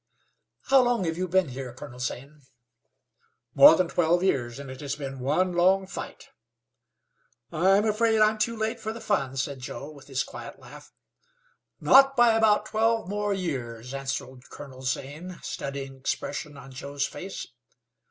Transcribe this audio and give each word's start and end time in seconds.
"How 0.63 0.81
long 0.81 1.03
have 1.03 1.15
you 1.15 1.27
been 1.27 1.49
here, 1.49 1.75
Colonel 1.75 1.99
Zane?" 1.99 2.41
"More 3.53 3.75
than 3.75 3.87
twelve 3.87 4.23
years, 4.23 4.57
and 4.57 4.71
it 4.71 4.81
has 4.81 4.95
been 4.95 5.19
one 5.19 5.53
long 5.53 5.85
fight." 5.85 6.29
"I'm 7.51 7.85
afraid 7.85 8.19
I'm 8.19 8.39
too 8.39 8.57
late 8.57 8.79
for 8.79 8.91
the 8.93 8.99
fun," 8.99 9.37
said 9.37 9.59
Joe, 9.59 9.91
with 9.91 10.07
his 10.07 10.23
quiet 10.23 10.57
laugh. 10.57 10.91
"Not 11.79 12.15
by 12.17 12.33
about 12.35 12.65
twelve 12.65 13.07
more 13.09 13.31
years," 13.35 13.93
answered 13.93 14.49
Colonel 14.49 14.81
Zane, 14.81 15.37
studying 15.43 15.91
the 15.93 15.99
expression 15.99 16.57
on 16.57 16.71
Joe's 16.71 17.05
face. 17.05 17.45